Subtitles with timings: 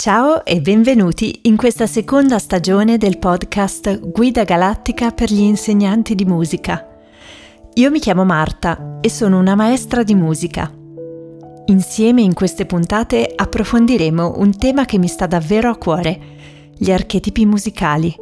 [0.00, 6.24] Ciao e benvenuti in questa seconda stagione del podcast Guida Galattica per gli insegnanti di
[6.24, 6.88] musica.
[7.74, 10.72] Io mi chiamo Marta e sono una maestra di musica.
[11.66, 16.20] Insieme in queste puntate approfondiremo un tema che mi sta davvero a cuore,
[16.78, 18.16] gli archetipi musicali,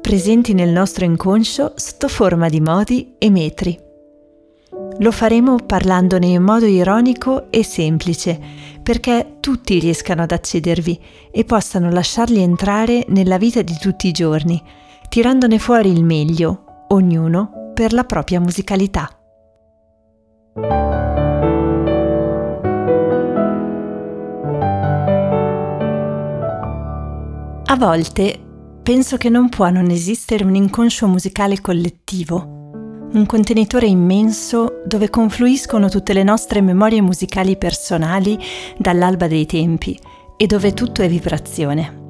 [0.00, 3.78] presenti nel nostro inconscio sotto forma di modi e metri.
[4.98, 11.00] Lo faremo parlandone in modo ironico e semplice, perché tutti riescano ad accedervi
[11.32, 14.62] e possano lasciarli entrare nella vita di tutti i giorni,
[15.08, 19.08] tirandone fuori il meglio, ognuno per la propria musicalità.
[27.66, 28.38] A volte
[28.82, 32.53] penso che non può non esistere un inconscio musicale collettivo
[33.14, 38.36] un contenitore immenso dove confluiscono tutte le nostre memorie musicali personali
[38.76, 39.98] dall'alba dei tempi
[40.36, 42.02] e dove tutto è vibrazione.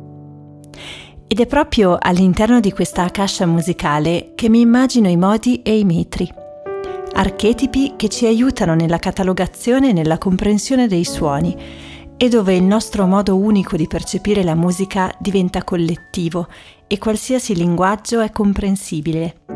[1.27, 5.85] Ed è proprio all'interno di questa cascia musicale che mi immagino i modi e i
[5.85, 6.31] metri,
[7.13, 11.55] archetipi che ci aiutano nella catalogazione e nella comprensione dei suoni
[12.17, 16.47] e dove il nostro modo unico di percepire la musica diventa collettivo
[16.87, 19.54] e qualsiasi linguaggio è comprensibile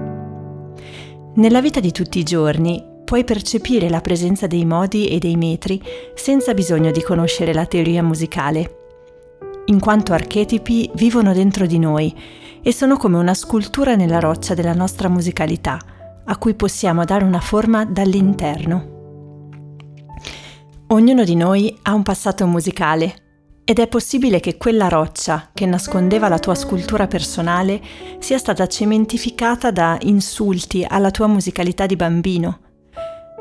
[1.38, 5.80] nella vita di tutti i giorni puoi percepire la presenza dei modi e dei metri
[6.14, 8.76] senza bisogno di conoscere la teoria musicale.
[9.66, 12.14] In quanto archetipi vivono dentro di noi
[12.60, 15.78] e sono come una scultura nella roccia della nostra musicalità,
[16.24, 18.96] a cui possiamo dare una forma dall'interno.
[20.88, 23.27] Ognuno di noi ha un passato musicale
[23.68, 27.82] ed è possibile che quella roccia che nascondeva la tua scultura personale
[28.18, 32.60] sia stata cementificata da insulti alla tua musicalità di bambino.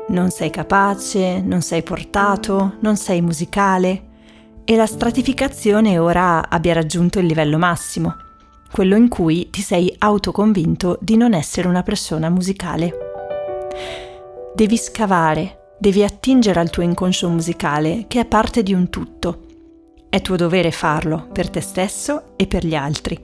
[0.08, 4.02] Non sei capace, non sei portato, non sei musicale
[4.66, 8.14] e la stratificazione ora abbia raggiunto il livello massimo,
[8.70, 12.92] quello in cui ti sei autoconvinto di non essere una persona musicale.
[14.54, 19.46] Devi scavare, devi attingere al tuo inconscio musicale che è parte di un tutto
[20.08, 23.18] è tuo dovere farlo per te stesso e per gli altri,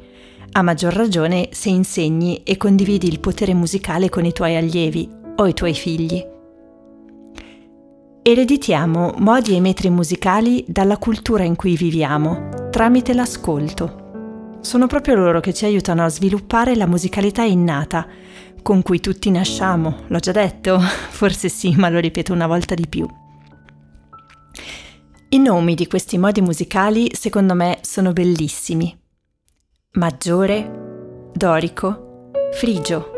[0.53, 5.47] a maggior ragione se insegni e condividi il potere musicale con i tuoi allievi o
[5.47, 6.25] i tuoi figli.
[8.22, 14.59] Ereditiamo modi e metri musicali dalla cultura in cui viviamo, tramite l'ascolto.
[14.61, 18.06] Sono proprio loro che ci aiutano a sviluppare la musicalità innata,
[18.62, 20.78] con cui tutti nasciamo, l'ho già detto,
[21.11, 23.06] forse sì, ma lo ripeto una volta di più.
[25.34, 28.97] I nomi di questi modi musicali secondo me sono bellissimi.
[29.95, 33.11] Maggiore, Dorico, Frigio,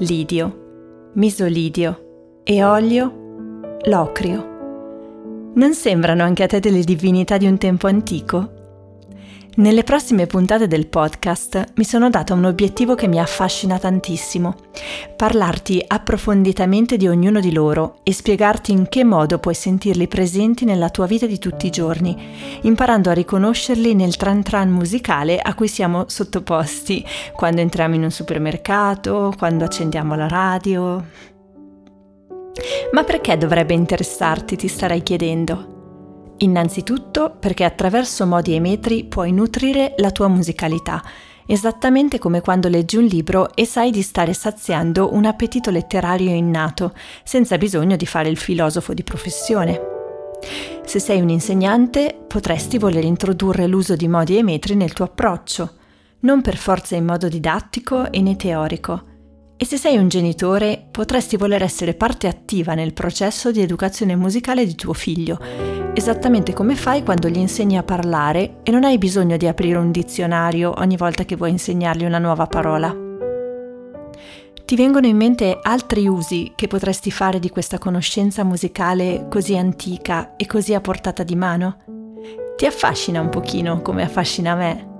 [0.00, 5.52] Lidio, Misolidio, Eolio, Locrio.
[5.54, 8.55] Non sembrano anche a te delle divinità di un tempo antico?
[9.58, 14.54] Nelle prossime puntate del podcast mi sono data un obiettivo che mi affascina tantissimo,
[15.16, 20.90] parlarti approfonditamente di ognuno di loro e spiegarti in che modo puoi sentirli presenti nella
[20.90, 22.14] tua vita di tutti i giorni,
[22.62, 27.02] imparando a riconoscerli nel tran tran musicale a cui siamo sottoposti
[27.34, 31.02] quando entriamo in un supermercato, quando accendiamo la radio.
[32.92, 35.75] Ma perché dovrebbe interessarti, ti starai chiedendo?
[36.38, 41.02] Innanzitutto perché attraverso modi e metri puoi nutrire la tua musicalità,
[41.46, 46.92] esattamente come quando leggi un libro e sai di stare saziando un appetito letterario innato,
[47.24, 49.80] senza bisogno di fare il filosofo di professione.
[50.84, 55.72] Se sei un insegnante, potresti voler introdurre l'uso di modi e metri nel tuo approccio,
[56.20, 59.14] non per forza in modo didattico e né teorico.
[59.56, 64.66] E se sei un genitore, potresti voler essere parte attiva nel processo di educazione musicale
[64.66, 69.38] di tuo figlio esattamente come fai quando gli insegni a parlare e non hai bisogno
[69.38, 72.94] di aprire un dizionario ogni volta che vuoi insegnargli una nuova parola.
[74.66, 80.36] Ti vengono in mente altri usi che potresti fare di questa conoscenza musicale così antica
[80.36, 81.78] e così a portata di mano?
[82.56, 84.94] Ti affascina un pochino come affascina me?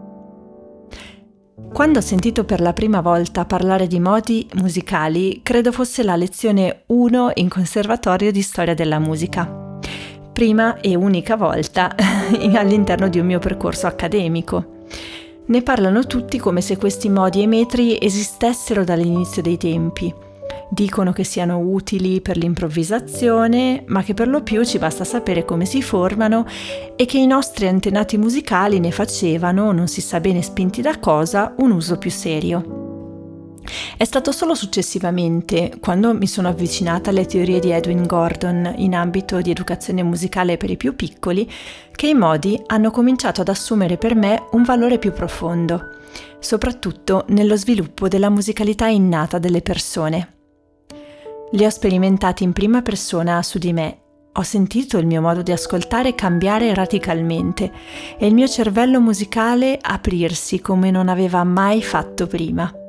[1.75, 6.85] Quando ho sentito per la prima volta parlare di modi musicali, credo fosse la lezione
[6.87, 9.65] 1 in conservatorio di storia della musica
[10.37, 11.95] prima e unica volta
[12.57, 14.85] all'interno di un mio percorso accademico.
[15.47, 20.13] Ne parlano tutti come se questi modi e metri esistessero dall'inizio dei tempi.
[20.69, 25.65] Dicono che siano utili per l'improvvisazione, ma che per lo più ci basta sapere come
[25.65, 26.45] si formano
[26.97, 31.55] e che i nostri antenati musicali ne facevano, non si sa bene spinti da cosa,
[31.57, 32.86] un uso più serio.
[33.97, 39.41] È stato solo successivamente, quando mi sono avvicinata alle teorie di Edwin Gordon in ambito
[39.41, 41.51] di educazione musicale per i più piccoli,
[41.93, 45.97] che i modi hanno cominciato ad assumere per me un valore più profondo,
[46.39, 50.35] soprattutto nello sviluppo della musicalità innata delle persone.
[51.53, 53.99] Li ho sperimentati in prima persona su di me
[54.39, 57.73] ho sentito il mio modo di ascoltare cambiare radicalmente
[58.19, 62.86] e il mio cervello musicale aprirsi come non aveva mai fatto prima.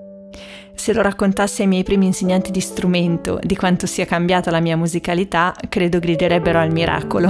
[0.78, 4.78] Se lo raccontassi ai miei primi insegnanti di strumento di quanto sia cambiata la mia
[4.78, 7.30] musicalità, credo griderebbero al miracolo.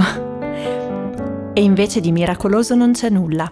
[1.54, 3.50] E invece di miracoloso non c'è nulla.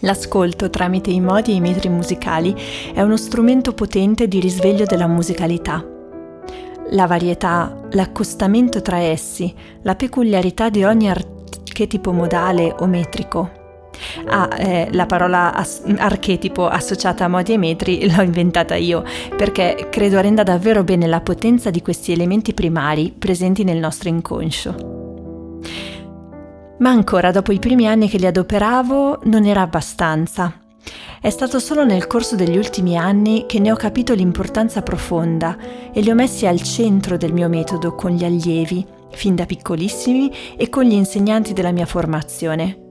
[0.00, 2.54] L'ascolto tramite i modi e i metri musicali
[2.92, 5.92] è uno strumento potente di risveglio della musicalità
[6.90, 9.52] la varietà, l'accostamento tra essi,
[9.82, 13.63] la peculiarità di ogni archetipo modale o metrico.
[14.26, 19.04] Ah, eh, la parola as- archetipo associata a modi e metri l'ho inventata io,
[19.36, 24.92] perché credo renda davvero bene la potenza di questi elementi primari presenti nel nostro inconscio.
[26.78, 30.58] Ma ancora dopo i primi anni che li adoperavo non era abbastanza.
[31.20, 35.56] È stato solo nel corso degli ultimi anni che ne ho capito l'importanza profonda
[35.90, 40.30] e li ho messi al centro del mio metodo con gli allievi, fin da piccolissimi,
[40.56, 42.83] e con gli insegnanti della mia formazione.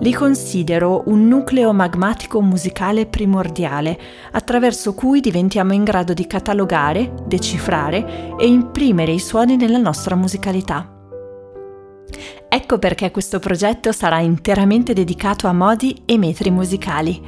[0.00, 3.98] Li considero un nucleo magmatico musicale primordiale,
[4.30, 10.92] attraverso cui diventiamo in grado di catalogare, decifrare e imprimere i suoni nella nostra musicalità.
[12.48, 17.20] Ecco perché questo progetto sarà interamente dedicato a modi e metri musicali,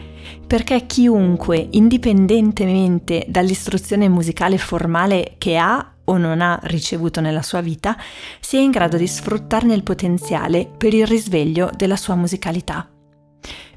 [0.46, 7.96] perché chiunque, indipendentemente dall'istruzione musicale formale che ha o non ha ricevuto nella sua vita,
[8.40, 12.88] sia in grado di sfruttarne il potenziale per il risveglio della sua musicalità.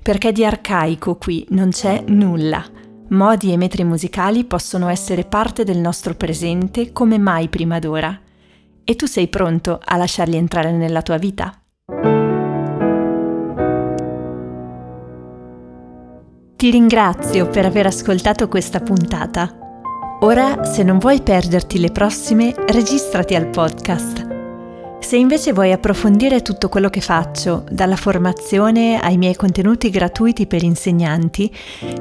[0.01, 2.63] Perché di arcaico qui non c'è nulla.
[3.09, 8.19] Modi e metri musicali possono essere parte del nostro presente come mai prima d'ora
[8.83, 11.57] e tu sei pronto a lasciarli entrare nella tua vita?
[16.55, 19.62] Ti ringrazio per aver ascoltato questa puntata.
[20.23, 24.25] Ora, se non vuoi perderti le prossime, registrati al podcast.
[25.01, 30.63] Se invece vuoi approfondire tutto quello che faccio, dalla formazione ai miei contenuti gratuiti per
[30.63, 31.53] insegnanti,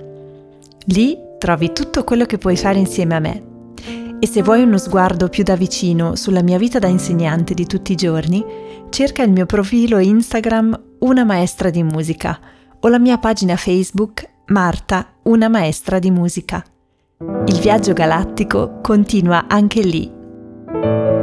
[0.87, 3.44] Lì trovi tutto quello che puoi fare insieme a me.
[4.19, 7.93] E se vuoi uno sguardo più da vicino sulla mia vita da insegnante di tutti
[7.93, 8.44] i giorni,
[8.91, 12.41] cerca il mio profilo Instagram Una Maestra di Musica
[12.81, 16.64] o la mia pagina Facebook Marta, una maestra di musica.
[17.46, 21.15] Il viaggio galattico continua anche lì.